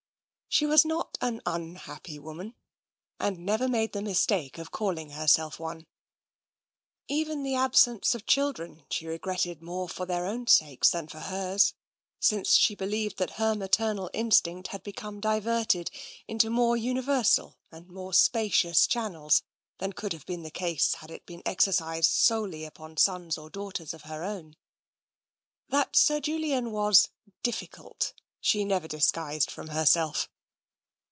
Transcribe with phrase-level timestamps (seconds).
[0.53, 2.55] She was not an unhappy woman,
[3.21, 5.87] and never made the mistake of calling her self one.
[7.07, 11.73] Even the absence of children she regretted more for their own sakes than for hers,
[12.19, 15.89] since she be lieved that her maternal instinct had become diverted
[16.27, 19.43] into more universal and more spacious channels
[19.77, 23.93] than could have been the case had it been exercised solely upon sons or daughters
[23.93, 24.57] of her own.
[25.69, 27.07] That Sir Julian was"
[27.41, 30.27] difficult'' she never disguised from herself.